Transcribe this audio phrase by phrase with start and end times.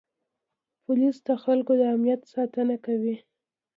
[0.83, 3.15] پولیس د خلکو د امنیت ساتنه کوي.